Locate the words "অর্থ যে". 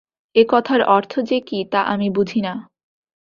0.87-1.39